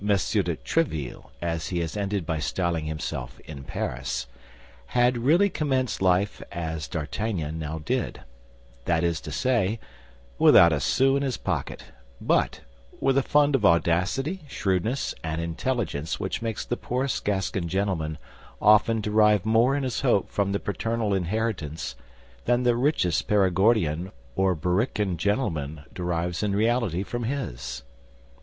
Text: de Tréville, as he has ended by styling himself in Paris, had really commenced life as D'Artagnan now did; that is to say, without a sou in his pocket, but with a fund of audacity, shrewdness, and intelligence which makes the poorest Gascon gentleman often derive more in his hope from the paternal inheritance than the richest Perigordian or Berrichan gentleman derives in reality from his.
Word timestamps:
de 0.03 0.07
Tréville, 0.15 1.29
as 1.43 1.67
he 1.67 1.77
has 1.77 1.95
ended 1.95 2.25
by 2.25 2.39
styling 2.39 2.85
himself 2.85 3.39
in 3.41 3.63
Paris, 3.63 4.25
had 4.87 5.15
really 5.15 5.47
commenced 5.47 6.01
life 6.01 6.41
as 6.51 6.87
D'Artagnan 6.87 7.59
now 7.59 7.77
did; 7.77 8.21
that 8.85 9.03
is 9.03 9.21
to 9.21 9.31
say, 9.31 9.79
without 10.39 10.73
a 10.73 10.79
sou 10.79 11.15
in 11.15 11.21
his 11.21 11.37
pocket, 11.37 11.83
but 12.19 12.61
with 12.99 13.15
a 13.15 13.21
fund 13.21 13.53
of 13.53 13.63
audacity, 13.63 14.41
shrewdness, 14.47 15.13
and 15.23 15.39
intelligence 15.39 16.19
which 16.19 16.41
makes 16.41 16.65
the 16.65 16.77
poorest 16.77 17.23
Gascon 17.23 17.67
gentleman 17.67 18.17
often 18.59 19.01
derive 19.01 19.45
more 19.45 19.75
in 19.75 19.83
his 19.83 20.01
hope 20.01 20.31
from 20.31 20.51
the 20.51 20.59
paternal 20.59 21.13
inheritance 21.13 21.95
than 22.45 22.63
the 22.63 22.75
richest 22.75 23.27
Perigordian 23.27 24.11
or 24.35 24.55
Berrichan 24.55 25.17
gentleman 25.17 25.83
derives 25.93 26.41
in 26.41 26.55
reality 26.55 27.03
from 27.03 27.25
his. 27.25 27.83